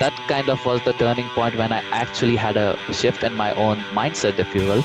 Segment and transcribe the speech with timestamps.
[0.00, 3.54] that kind of was the turning point when I actually had a shift in my
[3.54, 4.82] own mindset, if you will.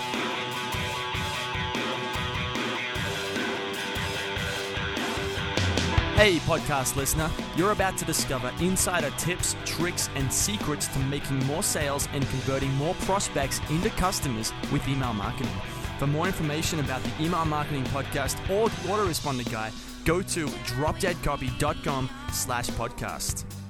[6.16, 11.64] Hey, podcast listener, you're about to discover insider tips, tricks, and secrets to making more
[11.64, 15.52] sales and converting more prospects into customers with email marketing.
[16.00, 19.72] For more information about the Email Marketing Podcast or the Autoresponder Guy,
[20.04, 23.65] go to dropdeadcopy.com slash podcast.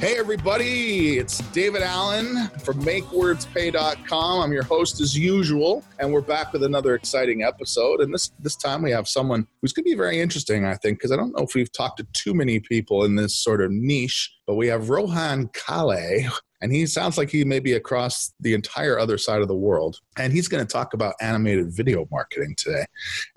[0.00, 4.40] Hey, everybody, it's David Allen from MakeWordsPay.com.
[4.40, 8.00] I'm your host as usual, and we're back with another exciting episode.
[8.00, 10.98] And this, this time we have someone who's going to be very interesting, I think,
[10.98, 13.72] because I don't know if we've talked to too many people in this sort of
[13.72, 16.30] niche, but we have Rohan Kale,
[16.62, 19.98] and he sounds like he may be across the entire other side of the world.
[20.16, 22.86] And he's going to talk about animated video marketing today.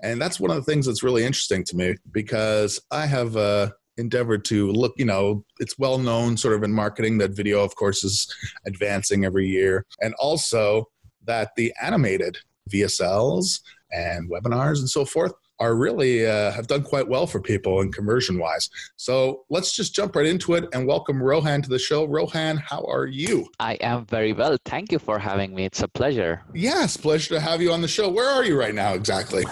[0.02, 3.68] And that's one of the things that's really interesting to me because I have uh,
[3.96, 7.74] endeavored to look, you know, it's well known sort of in marketing that video, of
[7.76, 8.32] course, is
[8.66, 9.86] advancing every year.
[10.00, 10.88] And also
[11.24, 12.36] that the animated
[12.72, 13.60] VSLs
[13.92, 17.94] and webinars and so forth are really uh, have done quite well for people and
[17.94, 18.68] conversion wise.
[18.96, 22.04] So let's just jump right into it and welcome Rohan to the show.
[22.04, 23.48] Rohan, how are you?
[23.60, 24.56] I am very well.
[24.64, 25.64] Thank you for having me.
[25.64, 26.42] It's a pleasure.
[26.54, 28.08] Yes, pleasure to have you on the show.
[28.08, 29.44] Where are you right now exactly?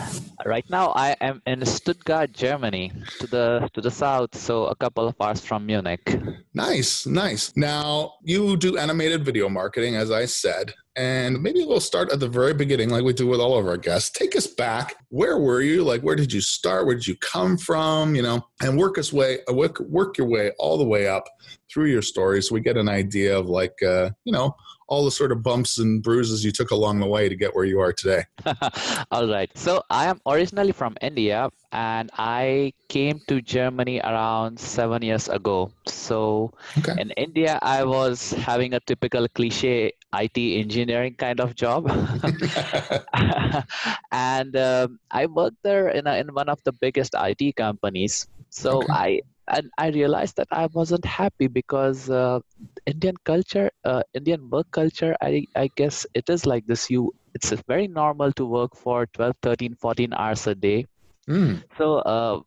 [0.45, 5.07] Right now I am in Stuttgart, Germany, to the to the south, so a couple
[5.07, 6.19] of hours from Munich.
[6.55, 7.53] Nice, nice.
[7.57, 10.75] Now, you do animated video marketing as I said.
[10.95, 13.79] And maybe we'll start at the very beginning, like we do with all of our
[13.79, 14.11] guests.
[14.11, 14.97] Take us back.
[15.09, 15.85] Where were you?
[15.85, 16.85] Like, where did you start?
[16.85, 18.15] Where did you come from?
[18.15, 21.25] You know, and work us way, work, work your way all the way up
[21.73, 24.55] through your story, so we get an idea of like, uh, you know,
[24.89, 27.65] all the sort of bumps and bruises you took along the way to get where
[27.65, 28.25] you are today.
[29.11, 29.51] all right.
[29.55, 35.73] So I am originally from India, and I came to Germany around seven years ago.
[35.87, 37.01] So okay.
[37.01, 41.89] in India, I was having a typical cliche IT engineering kind of job.
[44.13, 48.29] and um, I worked there in, a, in one of the biggest IT companies.
[48.51, 48.93] So okay.
[48.93, 49.21] I
[49.53, 52.41] and I realized that I wasn't happy because uh,
[52.87, 56.91] Indian culture, uh, Indian work culture, I, I guess it is like this.
[56.91, 60.87] You, it's very normal to work for 12, 13, 14 hours a day.
[61.29, 61.63] Mm.
[61.79, 62.41] So uh,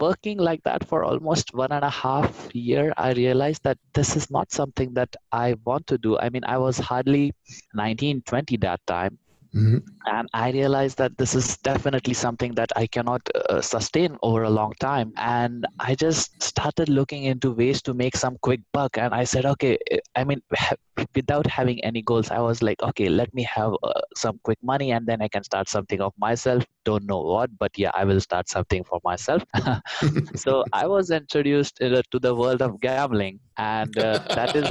[0.00, 4.30] working like that for almost one and a half year, I realized that this is
[4.30, 6.18] not something that I want to do.
[6.18, 7.32] I mean, I was hardly
[7.74, 9.18] 19, 20 that time.
[9.54, 9.78] Mm-hmm.
[10.06, 14.50] And I realized that this is definitely something that I cannot uh, sustain over a
[14.50, 15.12] long time.
[15.16, 18.98] And I just started looking into ways to make some quick buck.
[18.98, 19.78] And I said, okay,
[20.14, 20.40] I mean,
[21.14, 24.92] without having any goals, I was like, okay, let me have uh, some quick money
[24.92, 26.64] and then I can start something of myself.
[26.84, 29.42] Don't know what, but yeah, I will start something for myself.
[30.34, 34.68] so I was introduced to the world of gambling and uh, that is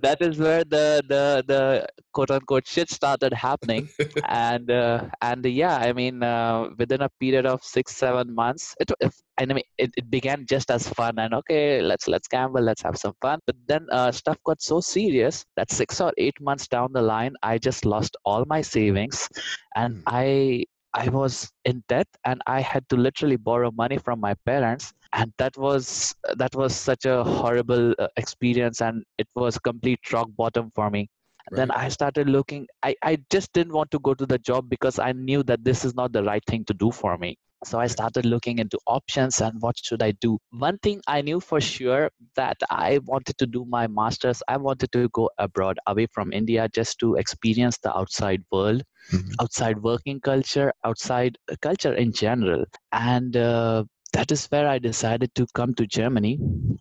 [0.00, 3.88] that is where the the the quote unquote shit started happening
[4.28, 8.90] and uh, and yeah i mean uh, within a period of 6 7 months it
[9.36, 12.96] I mean, it, it began just as fun and okay, let's let's gamble, let's have
[12.96, 13.40] some fun.
[13.46, 17.34] But then uh, stuff got so serious that six or eight months down the line,
[17.42, 19.28] I just lost all my savings,
[19.74, 20.02] and mm.
[20.06, 20.64] I
[20.94, 25.32] I was in debt and I had to literally borrow money from my parents and
[25.38, 30.70] that was that was such a horrible uh, experience and it was complete rock bottom
[30.72, 31.08] for me
[31.50, 31.56] right.
[31.56, 34.98] then i started looking I, I just didn't want to go to the job because
[34.98, 37.86] i knew that this is not the right thing to do for me so i
[37.86, 42.10] started looking into options and what should i do one thing i knew for sure
[42.36, 46.68] that i wanted to do my masters i wanted to go abroad away from india
[46.68, 48.82] just to experience the outside world
[49.12, 49.28] mm-hmm.
[49.40, 53.84] outside working culture outside culture in general and uh,
[54.14, 56.38] that is where I decided to come to Germany.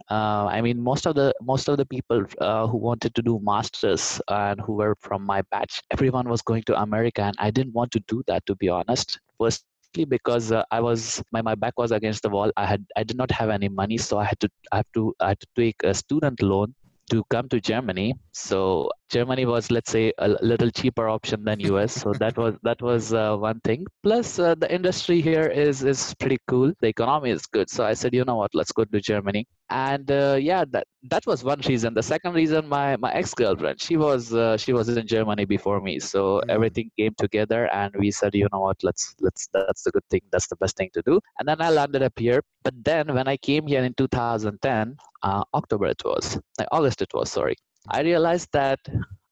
[0.09, 3.39] Uh, I mean, most of the most of the people uh, who wanted to do
[3.43, 7.73] masters and who were from my batch, everyone was going to America, and I didn't
[7.73, 9.19] want to do that to be honest.
[9.39, 12.51] Firstly, because uh, I was my, my back was against the wall.
[12.55, 15.13] I had I did not have any money, so I had to I have to
[15.19, 16.75] I had to take a student loan
[17.09, 18.13] to come to Germany.
[18.31, 21.93] So Germany was, let's say, a little cheaper option than US.
[22.01, 23.85] So that was that was uh, one thing.
[24.01, 26.73] Plus, uh, the industry here is is pretty cool.
[26.81, 27.69] The economy is good.
[27.69, 29.45] So I said, you know what, let's go to Germany.
[29.69, 31.93] And uh, yeah, that that was one reason.
[31.93, 35.79] The second reason, my my ex girlfriend, she was uh, she was in Germany before
[35.87, 35.99] me.
[35.99, 36.55] So mm-hmm.
[36.55, 40.23] everything came together, and we said, you know what, let's let's that's the good thing.
[40.31, 41.19] That's the best thing to do.
[41.37, 42.41] And then I landed up here.
[42.63, 46.39] But then when I came here in 2010, uh, October it was,
[46.71, 47.57] August it was, sorry.
[47.89, 48.79] I realized that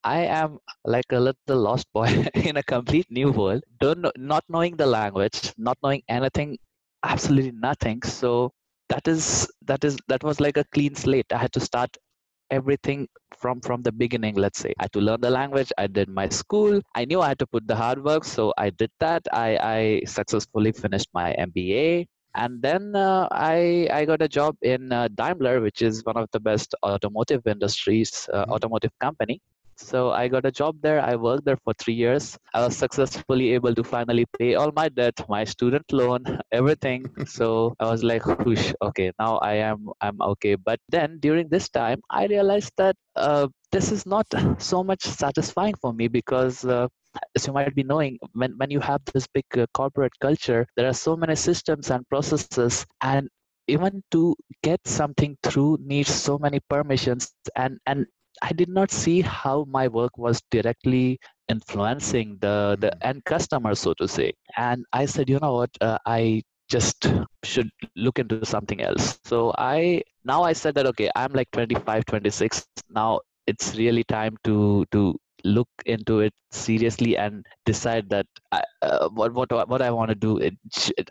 [0.03, 4.43] I am like a little lost boy in a complete new world, don't know, not
[4.49, 6.57] knowing the language, not knowing anything,
[7.03, 8.01] absolutely nothing.
[8.03, 8.51] So
[8.89, 11.31] that is that is that was like a clean slate.
[11.31, 11.95] I had to start
[12.51, 13.07] everything
[13.37, 14.73] from from the beginning let's say.
[14.79, 15.71] I had to learn the language.
[15.77, 16.81] I did my school.
[16.95, 19.23] I knew i had to put the hard work so i did that.
[19.31, 24.91] I i successfully finished my mba and then uh, I I got a job in
[24.91, 28.51] uh, Daimler, which is one of the best automotive industries, uh, mm-hmm.
[28.51, 29.41] automotive company.
[29.81, 31.01] So I got a job there.
[31.01, 32.37] I worked there for three years.
[32.53, 37.05] I was successfully able to finally pay all my debt, my student loan, everything.
[37.25, 40.55] so I was like, whoosh, okay, now I am I'm okay.
[40.55, 45.75] But then during this time, I realized that uh, this is not so much satisfying
[45.81, 46.87] for me because uh,
[47.35, 50.87] as you might be knowing, when, when you have this big uh, corporate culture, there
[50.87, 53.27] are so many systems and processes, and
[53.67, 57.33] even to get something through needs so many permissions.
[57.55, 58.05] And and
[58.41, 63.93] I did not see how my work was directly influencing the the end customer, so
[63.95, 64.33] to say.
[64.57, 67.05] And I said, you know what, uh, I just
[67.43, 69.19] should look into something else.
[69.25, 73.19] So I now I said that okay, I'm like 25, 26 now.
[73.47, 79.33] It's really time to to look into it seriously and decide that I, uh, what
[79.33, 80.37] what what I want to do.
[80.37, 80.55] It,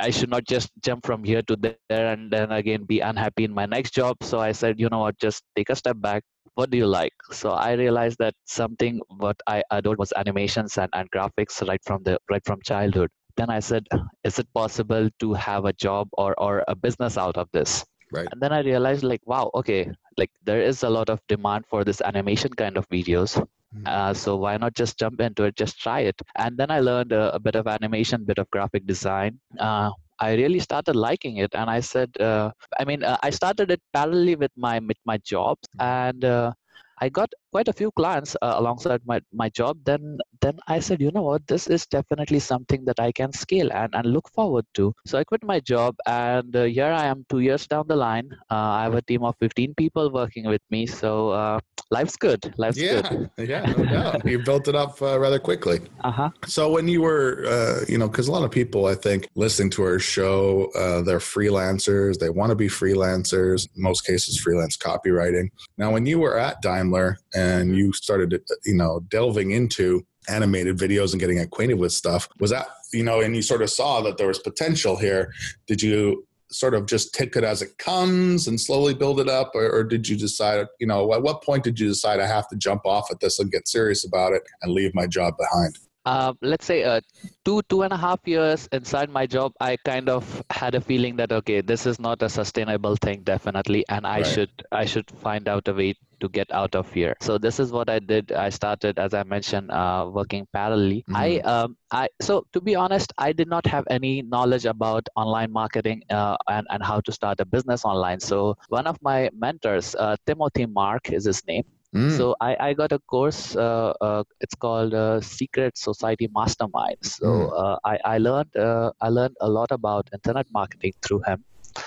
[0.01, 3.53] I should not just jump from here to there and then again be unhappy in
[3.53, 4.17] my next job.
[4.23, 6.23] So I said, you know what, just take a step back.
[6.55, 7.15] What do you like?
[7.33, 12.03] So I realized that something what I adored was animations and, and graphics right from
[12.03, 13.11] the right from childhood.
[13.37, 13.87] Then I said,
[14.25, 17.85] is it possible to have a job or or a business out of this?
[18.13, 18.29] Right.
[18.33, 21.85] And then I realized like, wow, okay, like there is a lot of demand for
[21.85, 23.41] this animation kind of videos
[23.75, 23.87] Mm.
[23.87, 26.21] Uh, so why not just jump into it, just try it?
[26.37, 29.39] And then I learned a, a bit of animation, bit of graphic design.
[29.59, 33.71] Uh, I really started liking it, and I said, uh, I mean, uh, I started
[33.71, 35.85] it parallelly with my with my jobs, mm.
[35.85, 36.53] and uh,
[37.01, 39.79] I got quite a few clients uh, alongside my, my job.
[39.85, 43.71] Then then I said, you know what, this is definitely something that I can scale
[43.73, 44.95] and, and look forward to.
[45.07, 48.31] So I quit my job, and uh, here I am, two years down the line.
[48.51, 50.87] Uh, I have a team of 15 people working with me.
[50.87, 51.61] So uh,
[51.91, 52.55] life's good.
[52.57, 53.31] Life's yeah, good.
[53.49, 54.25] yeah, no doubt.
[54.25, 55.81] you built it up uh, rather quickly.
[56.01, 56.31] Uh huh.
[56.47, 59.71] So when you were, uh, you know, because a lot of people, I think, listening
[59.71, 62.19] to our show, uh, they're freelancers.
[62.19, 63.69] They want to be freelancers.
[63.77, 65.49] In most cases, freelance copywriting.
[65.77, 67.79] Now, when you were at Daimler and mm-hmm.
[67.79, 72.67] you started, you know, delving into animated videos and getting acquainted with stuff was that
[72.93, 75.33] you know and you sort of saw that there was potential here.
[75.67, 79.53] Did you sort of just take it as it comes and slowly build it up
[79.55, 82.49] or, or, did you decide you know at what point did you decide i have
[82.49, 85.79] to jump off at this and get serious about it and leave my job behind
[86.07, 87.01] uh, let's say uh,
[87.45, 91.17] two two and a half years inside my job i kind of had a feeling
[91.17, 94.27] that okay this is not a sustainable thing definitely and i right.
[94.27, 97.17] should i should find out a way to get out of here.
[97.21, 98.33] So this is what i did.
[98.33, 101.03] I started as i mentioned uh, working parallelly.
[101.05, 101.17] Mm-hmm.
[101.17, 105.53] i um, i so to be honest i did not have any knowledge about online
[105.53, 108.21] marketing uh, and, and how to start a business online.
[108.21, 111.65] So one of my mentors uh, timothy mark is his name
[111.95, 112.17] Mm.
[112.17, 113.57] So I, I got a course.
[113.57, 116.99] Uh, uh, it's called uh, Secret Society Mastermind.
[117.03, 117.79] So mm.
[117.85, 121.45] I, I learned I learned a lot about internet marketing through him.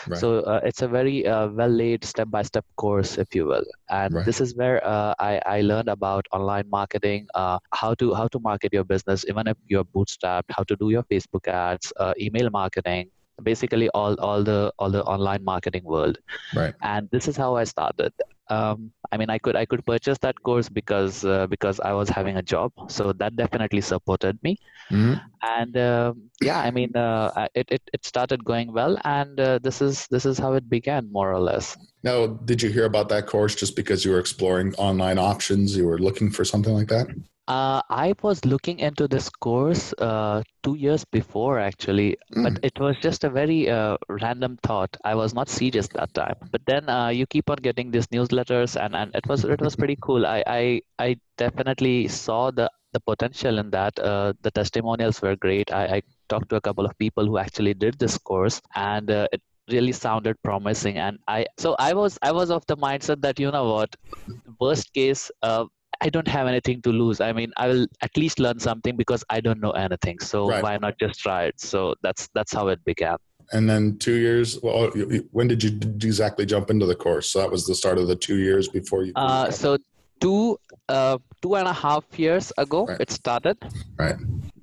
[0.08, 0.20] Right.
[0.20, 3.66] So uh, it's a very uh, well laid step by step course, if you will.
[3.90, 4.26] And right.
[4.26, 8.40] this is where uh, I, I learned about online marketing, uh, how to how to
[8.40, 12.50] market your business, even if you're bootstrapped, how to do your Facebook ads, uh, email
[12.50, 13.10] marketing,
[13.42, 16.18] basically all all the all the online marketing world.
[16.56, 16.74] Right.
[16.82, 18.14] And this is how I started.
[18.50, 22.10] Um, I mean, I could I could purchase that course because uh, because I was
[22.10, 24.58] having a job, so that definitely supported me.
[24.92, 25.14] Mm-hmm.
[25.42, 29.82] And uh, yeah, I mean, uh, it, it it started going well, and uh, this
[29.82, 31.78] is this is how it began, more or less.
[32.04, 35.78] Now, did you hear about that course just because you were exploring online options?
[35.78, 37.08] You were looking for something like that.
[37.48, 42.44] Uh, I was looking into this course uh, two years before, actually, mm.
[42.44, 44.96] but it was just a very uh, random thought.
[45.04, 46.36] I was not serious that time.
[46.52, 49.76] But then uh, you keep on getting these newsletters, and, and it was it was
[49.76, 50.26] pretty cool.
[50.26, 53.98] I, I I definitely saw the the potential in that.
[54.00, 55.72] Uh, the testimonials were great.
[55.72, 59.28] I, I talked to a couple of people who actually did this course, and uh,
[59.32, 63.40] it really sounded promising and i so i was i was of the mindset that
[63.40, 63.96] you know what
[64.60, 65.64] worst case uh,
[66.02, 67.22] I don't have anything to lose.
[67.22, 70.20] I mean, I will at least learn something because I don't know anything.
[70.20, 70.62] So right.
[70.62, 71.62] why not just try it?
[71.62, 73.16] So that's that's how it began.
[73.52, 74.60] And then two years.
[74.62, 74.90] Well,
[75.32, 77.30] when did you exactly jump into the course?
[77.30, 79.14] So that was the start of the two years before you.
[79.16, 79.78] Uh, so
[80.20, 80.58] two
[80.90, 83.02] uh, two and a half years ago right.
[83.02, 83.58] it started.
[83.98, 84.16] Right.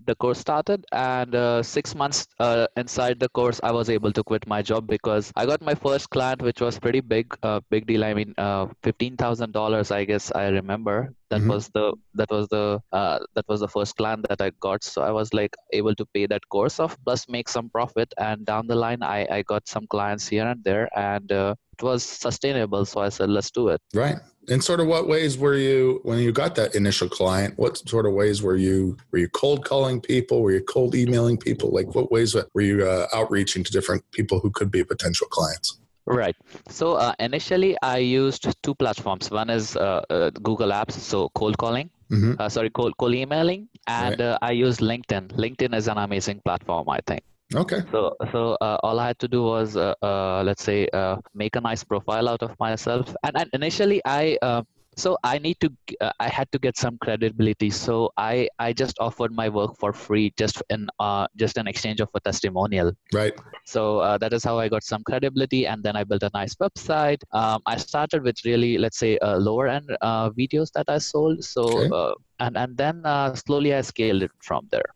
[0.06, 4.22] The course started, and uh, six months uh, inside the course, I was able to
[4.22, 7.86] quit my job because I got my first client, which was pretty big, uh, big
[7.86, 8.04] deal.
[8.04, 11.12] I mean, uh, fifteen thousand dollars, I guess I remember.
[11.30, 11.48] That Mhm.
[11.48, 14.82] was the that was the uh, that was the first client that I got.
[14.84, 18.12] So I was like able to pay that course off, plus make some profit.
[18.18, 21.82] And down the line, I I got some clients here and there, and uh, it
[21.82, 22.84] was sustainable.
[22.84, 23.80] So I said, let's do it.
[23.94, 24.18] Right.
[24.50, 27.54] In sort of what ways were you when you got that initial client?
[27.56, 30.42] What sort of ways were you were you cold calling people?
[30.42, 31.70] Were you cold emailing people?
[31.70, 35.78] Like what ways were you uh, outreaching to different people who could be potential clients?
[36.04, 36.34] Right.
[36.68, 39.30] So uh, initially, I used two platforms.
[39.30, 41.88] One is uh, uh, Google Apps, so cold calling.
[42.10, 44.30] hmm Uh, sorry, cold, cold emailing, and Right.
[44.34, 45.24] uh, I use LinkedIn.
[45.44, 47.22] LinkedIn is an amazing platform, I think.
[47.54, 47.82] Okay.
[47.90, 51.56] So, so uh, all I had to do was, uh, uh, let's say, uh, make
[51.56, 53.14] a nice profile out of myself.
[53.24, 54.62] And, and initially, I uh,
[54.96, 57.70] so I need to, uh, I had to get some credibility.
[57.70, 62.00] So I, I just offered my work for free, just in, uh, just in exchange
[62.00, 62.92] of a testimonial.
[63.12, 63.32] Right.
[63.64, 66.54] So uh, that is how I got some credibility, and then I built a nice
[66.56, 67.22] website.
[67.32, 71.44] Um, I started with really, let's say, uh, lower end uh, videos that I sold.
[71.44, 71.90] So Okay.
[71.94, 74.90] uh, and and then uh, slowly I scaled it from there.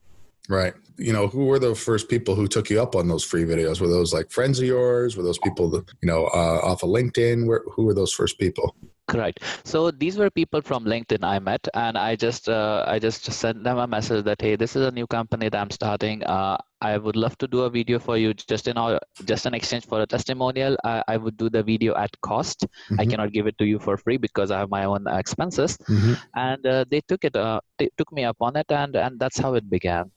[0.49, 0.75] Right.
[0.99, 3.81] You know, who were the first people who took you up on those free videos?
[3.81, 5.17] Were those like friends of yours?
[5.17, 7.47] Were those people that, you know, uh, off of LinkedIn?
[7.47, 8.77] Where, who were those first people?
[9.07, 9.41] Correct.
[9.65, 13.63] So these were people from LinkedIn I met, and I just uh, I just sent
[13.63, 16.25] them a message that hey, this is a new company that I'm starting.
[16.25, 19.53] Uh, I would love to do a video for you, just in our just in
[19.53, 20.79] exchange for a testimonial.
[20.85, 22.65] I, I would do the video at cost.
[22.99, 23.11] I Mhm.
[23.11, 25.77] cannot give it to you for free because I have my own expenses.
[25.89, 26.17] Mhm.
[26.35, 27.37] And uh, they took it.
[27.37, 30.11] Uh, they took me up on it, and and that's how it began.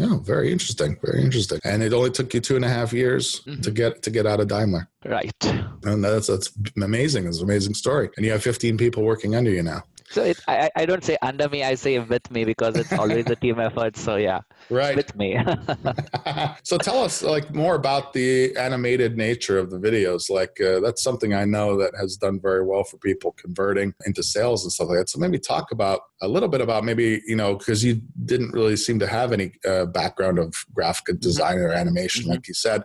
[0.00, 0.96] Oh, very interesting.
[1.04, 1.60] Very interesting.
[1.64, 3.62] And it only took you two and a half years Mhm.
[3.62, 4.88] to get to get out of Daimler.
[5.04, 5.32] Right.
[5.84, 6.50] And that's that's
[6.82, 7.26] amazing.
[7.26, 8.10] It's an amazing story.
[8.16, 9.82] And you have 15 people working under you now.
[10.10, 11.62] So it, I I- I don't say under me.
[11.62, 13.96] I say with me because it's always a team effort.
[13.96, 14.96] So yeah, Right.
[14.96, 15.38] with me.
[16.62, 20.28] so tell us like more about the animated nature of the videos.
[20.30, 24.22] Like uh, that's something I know that has done very well for people converting into
[24.22, 25.08] sales and stuff like that.
[25.10, 28.76] So maybe talk about a little bit about maybe you know because you didn't really
[28.76, 32.28] seem to have any uh, background of graphic design or animation, Mhm.
[32.30, 32.82] like you said.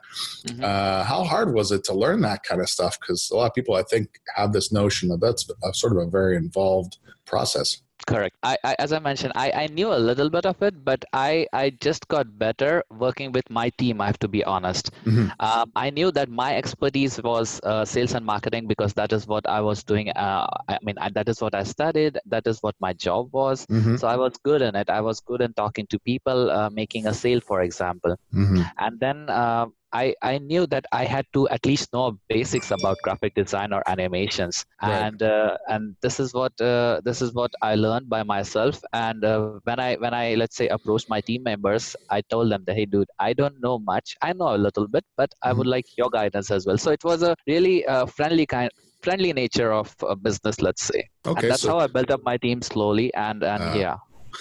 [0.47, 0.63] Mhm.
[0.63, 2.97] Uh, how hard was it to learn that kind of stuff?
[2.99, 5.99] Because a lot of people I think have this notion that that's a, sort of
[5.99, 7.81] a very involved process.
[8.07, 8.35] Correct.
[8.43, 11.47] I, I as I mentioned, I, I knew a little bit of it, but I,
[11.53, 14.01] I just got better working with my team.
[14.01, 14.89] I have to be honest.
[15.05, 15.31] Mhm.
[15.39, 19.47] Um, I knew that my expertise was uh, sales and marketing because that is what
[19.47, 20.09] I was doing.
[20.11, 22.17] Uh, I mean, I, that is what I studied.
[22.25, 23.65] That is what my job was.
[23.69, 24.89] hmm So I was good in it.
[24.89, 28.15] I was good in talking to people, uh, making a sale, for example.
[28.31, 32.71] hmm And then uh, I, I knew that I had to at least know basics
[32.71, 35.01] about graphic design or animations, Right.
[35.05, 38.79] and uh, and this is what uh, this is what I learned by myself.
[38.93, 42.63] And uh, when I when I let's say approached my team members, I told them
[42.67, 44.15] that hey, dude, I don't know much.
[44.21, 46.77] I know a little bit, but I would like your guidance as well.
[46.77, 48.69] So it was a really uh, friendly kind
[49.01, 51.01] friendly nature of uh, business, let's say.
[51.25, 53.13] Okay, and that's so how I built up my team slowly.
[53.15, 53.73] And and Ah.
[53.75, 53.95] yeah,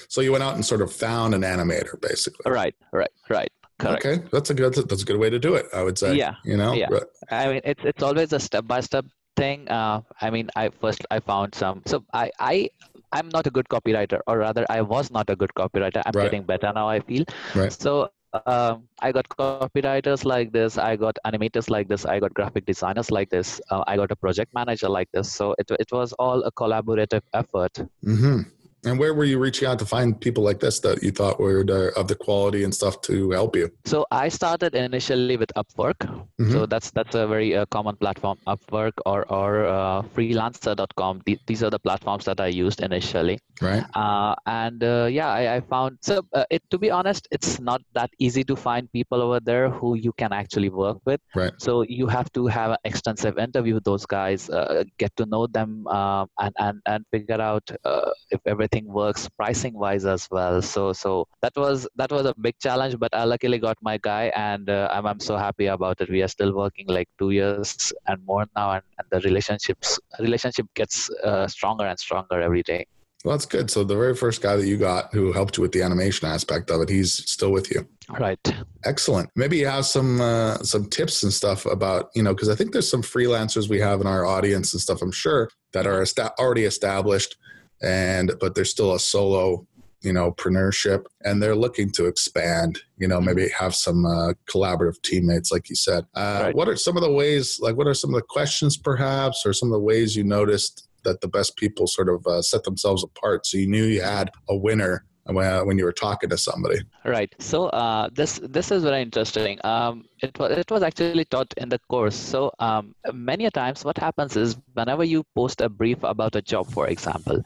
[0.08, 2.50] so you went out and sort of found an animator, basically.
[2.50, 3.50] right, right, right.
[3.78, 4.04] Correct.
[4.04, 5.66] Okay, that's a good that's a good way to do it.
[5.72, 6.16] I would say.
[6.16, 6.74] Yeah, You know.
[6.74, 6.88] yeah.
[6.90, 7.04] Right.
[7.30, 9.04] I mean, it's it's always a step by step
[9.36, 9.68] thing.
[9.68, 11.82] Uh, I mean, I first I found some.
[11.86, 12.70] So I I
[13.12, 16.02] I'm not a good copywriter, or rather, I was not a good copywriter.
[16.04, 16.24] I'm Right.
[16.30, 16.88] getting better now.
[16.88, 17.24] I feel.
[17.54, 17.72] Right.
[17.72, 18.10] So
[18.46, 20.76] um, I got copywriters like this.
[20.76, 22.04] I got animators like this.
[22.04, 23.60] I got graphic designers like this.
[23.70, 25.32] Uh, I got a project manager like this.
[25.32, 27.78] So it it was all a collaborative effort.
[28.02, 28.40] hmm
[28.84, 31.64] And where were you reaching out to find people like this that you thought were
[31.64, 33.70] the, of the quality and stuff to help you?
[33.84, 35.98] So I started initially with Upwork.
[36.38, 36.52] Mhm.
[36.52, 41.22] So that's that's a very uh, common platform, Upwork or or uh, freelancer.com.
[41.26, 43.40] Th- these are the platforms that I used initially.
[43.60, 43.84] Right.
[43.94, 47.82] Uh, and uh, yeah, I, I found so uh, it to be honest, it's not
[47.94, 51.20] that easy to find people over there who you can actually work with.
[51.34, 51.52] Right.
[51.58, 55.46] So you have to have an extensive interview with those guys, uh, get to know
[55.48, 60.62] them, and and and figure out uh, if everything works pricing wise as well.
[60.62, 64.32] So so that was that was a big challenge, but I luckily got my guy,
[64.36, 66.10] and uh, I'm I'm so happy about it.
[66.10, 70.66] We are still working like two years and more now, and, and the relationships relationship
[70.74, 72.86] gets uh, stronger and stronger every day.
[73.24, 73.68] Well, that's good.
[73.68, 76.70] So the very first guy that you got who helped you with the animation aspect
[76.70, 77.86] of it, he's still with you.
[78.08, 78.38] Right.
[78.84, 79.28] Excellent.
[79.34, 82.72] Maybe you have some uh, some tips and stuff about you know because I think
[82.72, 85.02] there's some freelancers we have in our audience and stuff.
[85.02, 87.36] I'm sure that are esta- already established,
[87.82, 89.66] and but they're still a solo
[90.00, 95.00] you know preneurship and they're looking to expand you know maybe have some uh, collaborative
[95.02, 96.54] teammates like you said uh, Right.
[96.54, 99.52] what are some of the ways like what are some of the questions perhaps or
[99.52, 103.02] some of the ways you noticed that the best people sort of uh, set themselves
[103.02, 106.80] apart so you knew you had a winner when you were talking to somebody.
[107.04, 107.34] Right.
[107.38, 109.58] So uh, this this is very interesting.
[109.64, 112.16] Um, it was it was actually taught in the course.
[112.16, 116.70] So um, many times, what happens is whenever you post a brief about a job,
[116.70, 117.42] for example,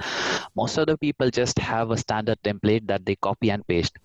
[0.55, 3.99] most of the people just have a standard template that they copy and paste.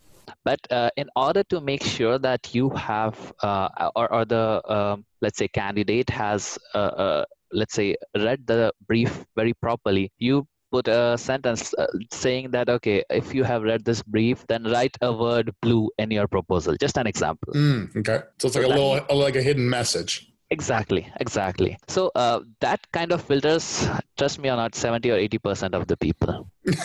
[0.44, 5.06] But uh, in order to make sure that you have, uh, or, or the, um,
[5.22, 10.88] let's say, candidate has, uh, uh, let's say, read the brief very properly, you put
[10.88, 15.12] a sentence uh, saying that okay if you have read this brief then write a
[15.12, 16.76] word blue in your proposal.
[16.80, 17.54] Just an example.
[17.54, 18.22] Mm, okay.
[18.40, 20.32] So it's like a little like a hidden message.
[20.50, 21.78] Exactly exactly.
[21.88, 25.88] So uh, that kind of filters trust me or not 70 or 80 percent of
[25.88, 26.50] the people.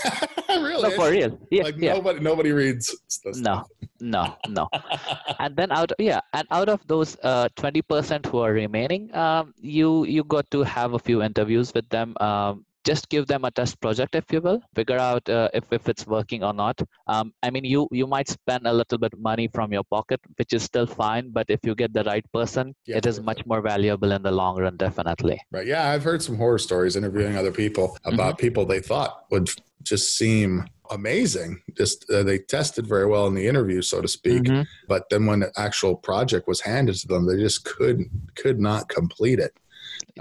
[0.53, 0.83] Really?
[0.83, 1.39] No, for real.
[1.51, 1.95] Yeah, like yeah.
[1.95, 2.95] nobody nobody reads
[3.41, 3.65] no
[4.01, 4.69] no no.
[5.39, 10.05] And then out yeah and out of those uh, 20% who are remaining um, you
[10.05, 13.81] you got to have a few interviews with them um, just give them a test
[13.81, 17.51] project if you will figure out uh, if, if it's working or not um, i
[17.51, 20.87] mean you you might spend a little bit money from your pocket which is still
[20.87, 24.23] fine but if you get the right person yeah, it is much more valuable in
[24.23, 28.35] the long run definitely right yeah i've heard some horror stories interviewing other people about
[28.35, 28.47] mm-hmm.
[28.47, 29.49] people they thought would
[29.83, 34.43] just seem amazing just uh, they tested very well in the interview so to speak
[34.43, 34.63] mm-hmm.
[34.89, 38.89] but then when the actual project was handed to them they just couldn't could not
[38.89, 39.53] complete it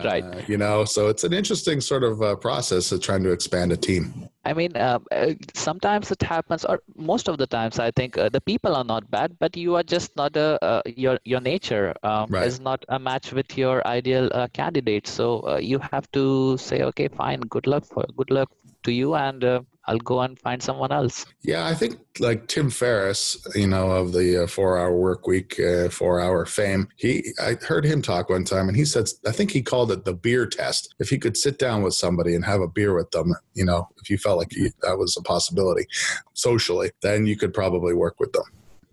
[0.03, 0.23] right.
[0.23, 3.71] uh, you know so it's an interesting sort of uh, process of trying to expand
[3.71, 4.27] a team.
[4.45, 8.29] I mean uh, uh sometimes it happens or most of the times i think uh,
[8.29, 11.93] the people are not bad but you are just not a uh, your your nature
[12.03, 12.47] um, right.
[12.47, 17.39] is not a match with your ideal candidate so you have to say okay fine
[17.41, 18.49] good luck for good luck
[18.83, 19.43] to you and
[19.85, 21.25] I'll go and find someone else.
[21.41, 25.59] Yeah, I think like Tim Ferriss, you know, of the uh, four hour work week,
[25.59, 29.31] uh, four hour fame, he, I heard him talk one time and he said, I
[29.31, 30.93] think he called it the beer test.
[30.99, 33.87] If he could sit down with somebody and have a beer with them, you know,
[34.01, 35.87] if you felt like you, that was a possibility
[36.33, 38.43] socially, then you could probably work with them.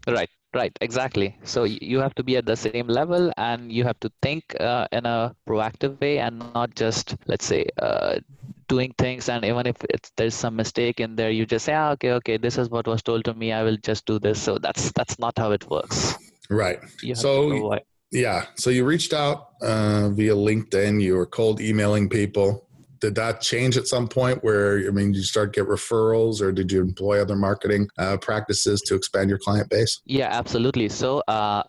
[0.06, 0.30] Right.
[0.54, 1.36] Right, exactly.
[1.44, 4.88] So you have to be at the same level and you have to think uh,
[4.92, 8.20] in a proactive way and not just, let's say, uh,
[8.68, 11.92] doing things and even if it's there's some mistake in there you just say ah,
[11.92, 14.40] okay okay this is what was told to me i will just do this.
[14.40, 16.16] So that's that's not how it works.
[16.50, 16.78] Right.
[17.14, 17.78] So
[18.10, 18.46] yeah.
[18.56, 22.67] So you reached out uh, via linkedin you were cold emailing people
[23.00, 26.70] did that change at some point where i mean you start get referrals or did
[26.72, 30.00] you employ other marketing uh, practices to expand your client base?
[30.04, 30.88] Yeah absolutely.
[30.88, 31.62] So uh,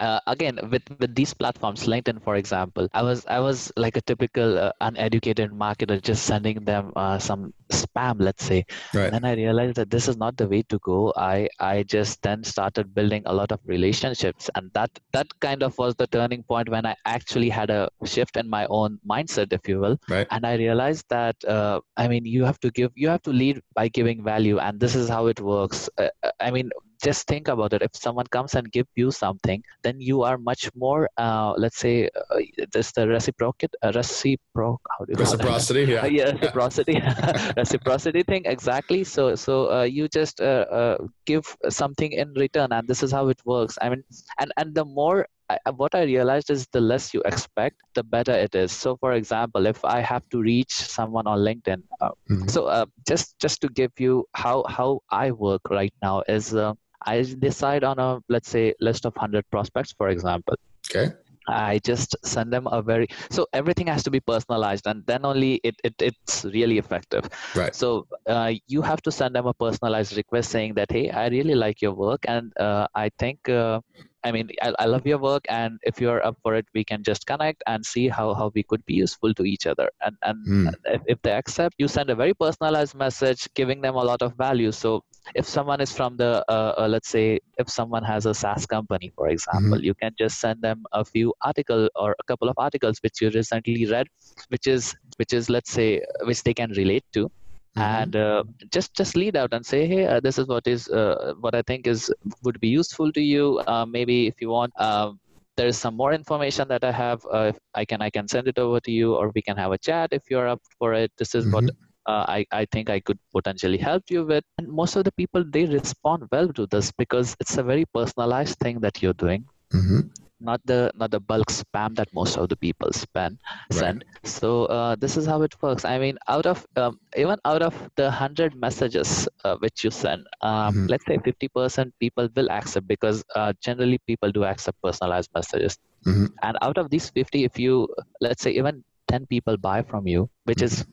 [0.00, 4.00] uh, again with with these platforms linkedin for example i was i was like a
[4.02, 8.64] typical uh, uneducated marketer just sending them uh, some spam let's say.
[8.94, 9.12] Right.
[9.12, 11.12] and i realized that this is not the way to go.
[11.16, 15.76] I i just then started building a lot of relationships and that that kind of
[15.78, 19.66] was the turning point when i actually had a shift in my own mindset if
[19.68, 19.98] you will.
[20.08, 20.26] Right.
[20.30, 20.75] and i realized
[21.08, 24.58] that uh, i mean you have to give you have to lead by giving value
[24.58, 25.88] and this is how it works.
[25.98, 26.08] Uh,
[26.40, 26.70] i mean
[27.02, 27.82] just think about it.
[27.82, 32.08] If someone comes and give you something then you are much more uh, let's say
[32.08, 32.40] uh,
[32.72, 36.02] this the reciprocate uh, recipro how do you reciprocity yeah.
[36.02, 36.30] Uh, yeah.
[36.32, 37.00] reciprocity.
[37.56, 39.04] Reciprocity thing exactly.
[39.04, 43.28] So so uh, you just uh, uh, give something in return and this is how
[43.28, 43.78] it works.
[43.80, 44.02] I mean
[44.38, 48.32] and and the more I, what I realized is the less you expect, the better
[48.32, 48.72] it is.
[48.72, 52.48] So, for example, if I have to reach someone on LinkedIn, uh, mm-hmm.
[52.48, 56.74] so uh, just just to give you how how I work right now is uh,
[57.04, 60.54] I decide on a let's say list of 100 prospects, for example.
[60.90, 61.12] Okay.
[61.48, 65.60] I just send them a very so everything has to be personalized, and then only
[65.62, 67.28] it, it it's really effective.
[67.54, 67.74] Right.
[67.74, 71.54] So uh, you have to send them a personalized request saying that hey, I really
[71.54, 73.80] like your work, and uh, I think uh,
[74.26, 77.04] I mean, I, I, love your work, and if you're up for it, we can
[77.04, 79.88] just connect and see how, how we could be useful to each other.
[80.04, 80.74] And and mm.
[80.96, 84.34] if, if they accept, you send a very personalized message, giving them a lot of
[84.36, 84.72] value.
[84.72, 85.04] So
[85.36, 89.12] if someone is from the uh, uh, let's say if someone has a SaaS company,
[89.14, 89.84] for example, mm-hmm.
[89.84, 93.30] you can just send them a few article or a couple of articles which you
[93.30, 94.08] recently read,
[94.48, 97.30] which is which is let's say which they can relate to
[97.76, 98.02] mm-hmm.
[98.02, 101.34] and uh, just just lead out and say hey uh, this is what is uh,
[101.40, 102.12] what i think is
[102.44, 105.18] would be useful to you uh, maybe if you want um,
[105.56, 108.58] there is some more information that i have uh, i can i can send it
[108.58, 111.34] over to you or we can have a chat if you're up for it this
[111.34, 111.66] is mm-hmm.
[111.66, 111.70] what
[112.06, 114.44] uh, I, I think I could potentially help you with.
[114.58, 118.60] And most of the people, they respond well to this because it's a very personalized
[118.60, 119.44] thing that you're doing.
[119.72, 120.02] Mm-hmm
[120.40, 123.38] not the not the bulk spam that most of the people spend
[123.70, 124.26] send right.
[124.26, 127.74] so uh, this is how it works i mean out of um, even out of
[127.96, 130.86] the 100 messages uh, which you send um, mm-hmm.
[130.86, 136.26] let's say 50% people will accept because uh, generally people do accept personalized messages mm-hmm.
[136.42, 137.88] and out of these 50 if you
[138.20, 140.64] let's say even 10 people buy from you which mm-hmm.
[140.64, 140.84] is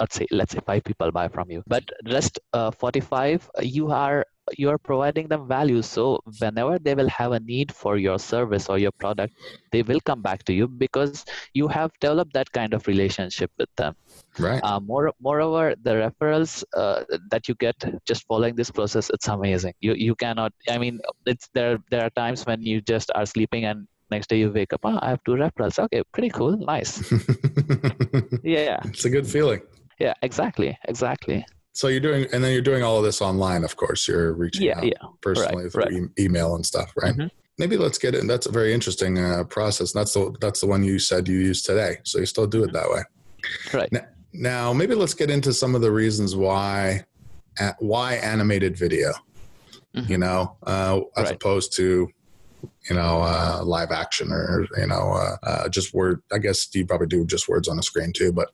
[0.00, 4.24] let's say let's say five people buy from you but rest uh, 45 you are
[4.56, 5.82] you are providing them value.
[5.82, 9.34] So whenever they will have a need for your service or your product
[9.72, 13.68] they will come back to you because you have developed that kind of relationship with
[13.76, 13.94] them.
[14.38, 14.60] Right.
[14.62, 19.74] Uh, more, moreover the referrals uh, that you get just following this process it's amazing.
[19.80, 23.64] You you cannot i mean it's there there are times when you just are sleeping
[23.64, 25.78] and next day you wake up oh, i have two referrals.
[25.78, 26.56] Okay pretty cool.
[26.56, 26.92] Nice.
[28.42, 28.80] Yeah.
[28.84, 29.62] It's a good feeling.
[29.98, 33.64] Yeah exactly exactly so you're doing, and then you're doing all of this online.
[33.64, 34.92] Of course, you're reaching yeah, out yeah.
[35.20, 35.92] personally right, through right.
[36.18, 37.14] E- email and stuff, right?
[37.16, 37.30] Mhm.
[37.58, 38.20] Maybe let's get it.
[38.20, 39.92] And that's a very interesting uh, process.
[39.94, 41.98] And that's the that's the one you said you use today.
[42.04, 43.02] So you still do it that way.
[43.72, 44.00] right Now,
[44.32, 47.04] now maybe let's get into some of the reasons why
[47.80, 49.12] why animated video.
[49.96, 50.08] Mhm.
[50.08, 51.34] You know, uh, as Right.
[51.34, 52.08] opposed to
[52.90, 56.22] you know uh, live action or you know uh, uh, just word.
[56.32, 58.32] I guess you probably do just words on the screen too.
[58.32, 58.48] But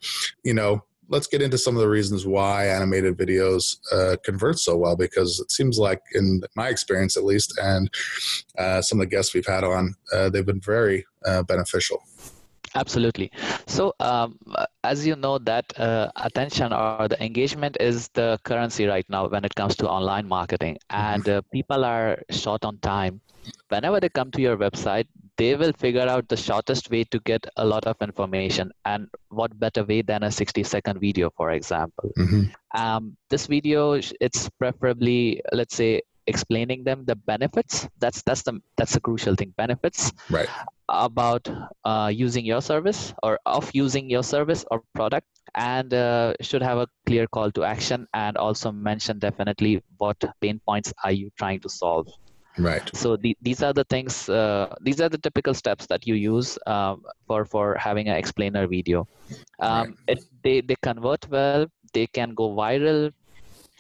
[0.45, 4.77] you know, let's get into some of the reasons why animated videos uh, convert so
[4.77, 7.91] well because it seems like in my experience at least and
[8.59, 12.03] uh, some of the guests we've had on uh, they've been very uh, beneficial.
[12.77, 13.31] Absolutely.
[13.67, 14.39] So um,
[14.83, 19.45] as you know that uh, attention or the engagement is the currency right now when
[19.45, 20.79] it comes to online marketing.
[20.91, 23.21] And uh, people are short on time.
[23.69, 27.45] Whenever they come to your website they will figure out the shortest way to get
[27.57, 32.11] a lot of information and what better way than a 60 second video for example.
[32.19, 32.45] Mm-hmm.
[32.81, 37.89] um, this video it's preferably let's say explaining them the benefits.
[37.99, 40.13] That's that's the that's the crucial thing benefits.
[40.31, 40.49] Right.
[40.89, 41.49] About
[41.85, 46.79] uh, using your service or of using your service or product and uh, should have
[46.79, 51.61] a clear call to action and also mention definitely what pain points are you trying
[51.61, 52.09] to solve
[52.59, 56.15] right so the, these are the things uh, these are the typical steps that you
[56.15, 59.07] use um, for for having an explainer video
[59.61, 63.11] um, it, they, they convert well they can go viral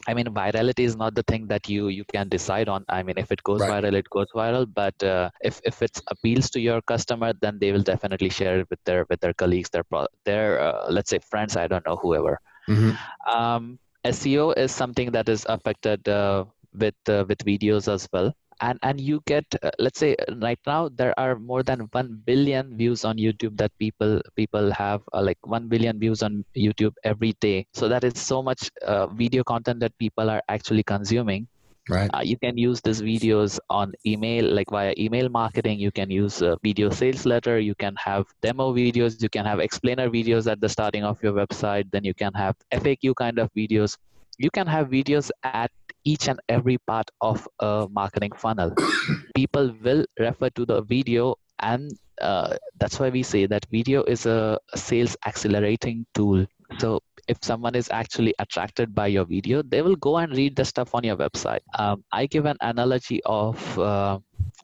[0.08, 2.84] I mean, virality is not the thing that you you can decide on.
[2.88, 3.66] I mean, if it goes Right.
[3.66, 4.66] viral, it goes viral.
[4.72, 8.66] But uh, if if it appeals to your customer, then they will definitely share it
[8.70, 11.56] with their with their colleagues, their pro, their uh, let's say friends.
[11.56, 12.38] I don't know whoever.
[12.68, 12.96] hmm
[13.32, 18.32] Um, SEO is something that is affected uh, with uh, with videos as well.
[18.60, 22.22] And and you get uh, let's say uh, right now there are more than one
[22.24, 26.94] billion views on YouTube that people people have uh, like one billion views on YouTube
[27.04, 27.66] every day.
[27.72, 31.48] So that is so much uh, video content that people are actually consuming.
[31.88, 32.08] Right.
[32.14, 35.78] Uh, you can use these videos on email like via email marketing.
[35.78, 37.58] You can use a video sales letter.
[37.58, 39.20] You can have demo videos.
[39.20, 41.90] You can have explainer videos at the starting of your website.
[41.90, 43.98] Then you can have faq kind of videos.
[44.38, 45.70] You can have videos at
[46.04, 48.74] each and every part of a marketing funnel.
[49.34, 51.90] People will refer to the video and
[52.20, 56.46] uh, that's why we say that video is a sales accelerating tool.
[56.78, 60.64] So if someone is actually attracted by your video they will go and read the
[60.64, 61.60] stuff on your website.
[61.78, 64.18] Um, i give an analogy of uh,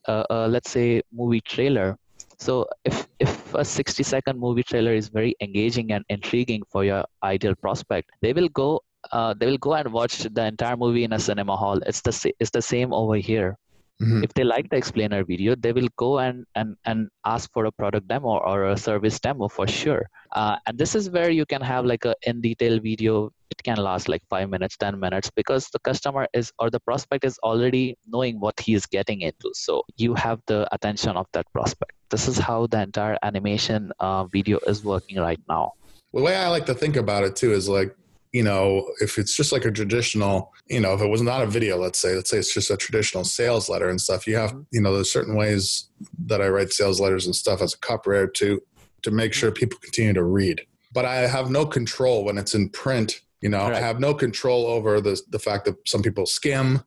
[0.06, 1.96] uh, uh, let's say movie trailer.
[2.38, 7.04] So if if a 60 second movie trailer is very engaging and intriguing for your
[7.22, 8.80] ideal prospect they will go
[9.12, 11.78] uh, they will go and watch the entire movie in a cinema hall.
[11.86, 13.56] It's the it's the same over here.
[14.02, 14.24] Mhm.
[14.24, 17.72] if they like the explainer video they will go and and, and ask for a
[17.72, 20.08] product demo or a service demo for sure.
[20.32, 23.30] Uh, and this is where you can have like a in detail video.
[23.50, 27.24] It can last like five minutes ten minutes because the customer is or the prospect
[27.26, 29.50] is already knowing what he is getting into.
[29.52, 31.92] So you have the attention of that prospect.
[32.08, 35.72] This is how the entire animation uh, video is working right now.
[36.14, 37.94] The way I like to think about it too is like,
[38.32, 41.46] you know, if it's just like a traditional, you know, if it was not a
[41.46, 44.54] video, let's say, let's say it's just a traditional sales letter and stuff, you have,
[44.70, 45.90] you know, there's certain ways
[46.26, 48.62] that I write sales letters and stuff as a copywriter to
[49.02, 50.60] to make sure people continue to read.
[50.92, 53.20] But I have no control when it's in print.
[53.40, 56.82] You know, I have no control over the the fact that some people skim.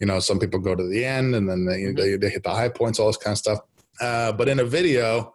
[0.00, 2.50] You know, some people go to the end and then they, they, they hit the
[2.50, 3.58] high points, all this kind of stuff.
[4.00, 5.34] Uh, but in a video,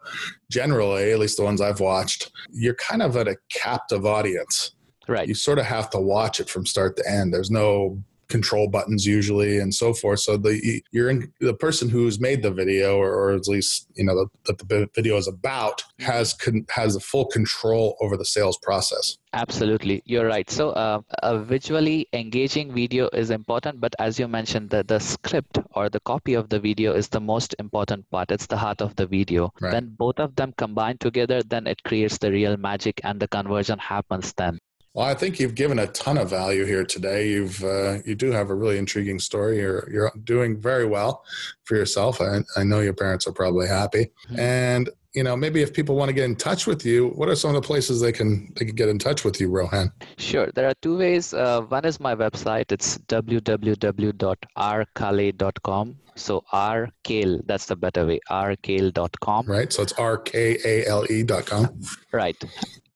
[0.50, 4.72] generally, at least the ones I've watched, you're kind of at a captive audience.
[5.08, 7.34] Right You sort of have to watch it from start to end.
[7.34, 10.20] There's no control buttons usually and so forth.
[10.20, 14.06] So the you're in, the person who's made the video, or, or at least you
[14.06, 18.58] know that the video is about, has con, has the full control over the sales
[18.68, 19.18] process.
[19.34, 20.50] Absolutely, you're right.
[20.50, 25.60] So, uh, a visually engaging video is important, but as you mentioned, the, the script
[25.72, 28.32] or the copy of the video is the most important part.
[28.32, 29.52] It's the heart of the video.
[29.62, 29.74] Right.
[29.74, 33.80] When both of them combine together, then it creates the real magic and the conversion
[33.80, 34.60] happens then.
[34.94, 37.28] Well, I think you've given a ton of value here today.
[37.30, 39.58] You've uh, you do have a really intriguing story.
[39.58, 41.24] You're you're doing very well
[41.64, 42.22] for yourself.
[42.22, 44.40] I, I know your parents are probably happy, Mhm.
[44.40, 47.36] and you know, maybe if people want to get in touch with you, what are
[47.36, 49.92] some of the places they can they can get in touch with you, Rohan?
[50.18, 50.48] Sure.
[50.56, 51.34] There are two ways.
[51.34, 52.72] Uh, one is my website.
[52.72, 55.96] It's www.rkale.com.
[56.16, 58.20] So rkale, that's the better way.
[58.30, 59.46] rkale.com.
[59.48, 59.74] Right.
[59.74, 61.82] So it's r k a l e dot com.
[62.12, 62.38] Right.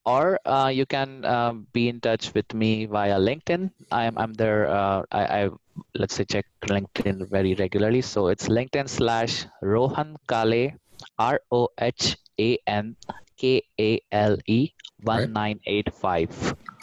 [0.08, 3.76] Or uh, you can uh, be in touch with me via LinkedIn.
[3.92, 4.72] I'm I'm there.
[4.72, 5.42] Uh, I, I
[6.00, 8.00] let's say check LinkedIn very regularly.
[8.00, 10.80] So it's LinkedIn slash Rohan Kale,
[11.20, 12.96] R O H A N
[13.36, 14.72] K A L E
[15.04, 16.32] one nine eight five.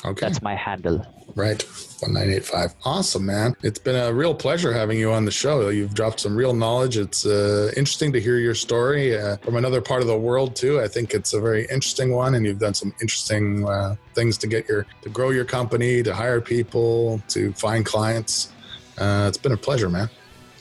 [0.04, 0.20] Okay.
[0.20, 1.00] That's my handle.
[1.34, 1.64] Right.
[2.04, 2.74] 1985.
[2.84, 3.56] Awesome, man.
[3.62, 5.68] It's been a real pleasure having you on the show.
[5.68, 6.96] You've dropped some real knowledge.
[6.96, 10.80] It's uh, interesting to hear your story uh, from another part of the world, too.
[10.80, 14.46] I think it's a very interesting one, and you've done some interesting uh, things to
[14.46, 18.52] get your, to grow your company, to hire people, to find clients.
[18.98, 20.08] Uh, it's been a pleasure, man.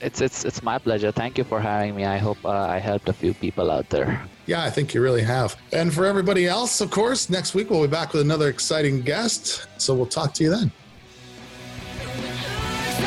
[0.03, 1.13] It's, it's, it's my pleasure.
[1.13, 2.03] Thank you for having me.
[2.03, 4.21] I hope uh, I helped a few people out there.
[4.45, 5.55] Yeah, I think you really have.
[5.71, 9.65] And for everybody else, of course, next week we'll be back with another exciting guest.
[9.77, 10.71] So we'll talk to you then.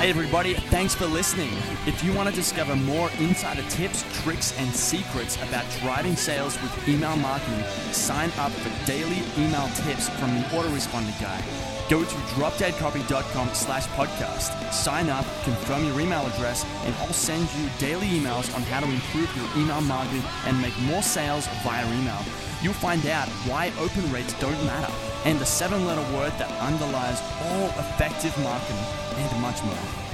[0.00, 1.52] Hey, everybody, thanks for listening.
[1.86, 6.88] If you want to discover more insider tips, tricks, and secrets about driving sales with
[6.88, 11.75] email marketing, sign up for daily email tips from the autoresponder guy.
[11.88, 14.72] Go to dropdeadcopy.com slash podcast.
[14.72, 18.86] Sign up, confirm your email address, and I'll send you daily emails on how to
[18.86, 22.22] improve your email marketing and make more sales via email.
[22.60, 24.92] You'll find out why open rates don't matter
[25.24, 28.76] and the seven letter word that underlies all effective marketing
[29.16, 30.05] and much more.